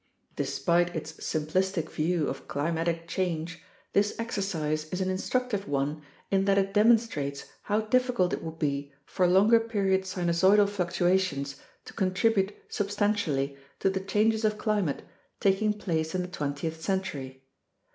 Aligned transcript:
Despite 0.35 0.95
its 0.95 1.11
simplistic 1.23 1.87
view 1.91 2.27
of 2.27 2.47
climatic 2.47 3.07
change, 3.07 3.61
this 3.93 4.15
exercise 4.17 4.85
is 4.89 4.99
an 4.99 5.11
instructive 5.11 5.67
one 5.67 6.01
in 6.31 6.45
that 6.45 6.57
it 6.57 6.73
demonstrates 6.73 7.45
how 7.61 7.81
difficult 7.81 8.33
it 8.33 8.41
would 8.41 8.57
be 8.57 8.91
for 9.05 9.27
longer 9.27 9.59
period 9.59 10.01
sinusoidal 10.01 10.69
fluctuations 10.69 11.57
to 11.85 11.93
contribute 11.93 12.51
substantially 12.67 13.55
to 13.79 13.91
the 13.91 13.99
changes 13.99 14.43
of 14.43 14.57
climate 14.57 15.03
taking 15.39 15.71
place 15.71 16.15
in 16.15 16.23
the 16.23 16.27
twentieth 16.27 16.81
century. 16.81 17.43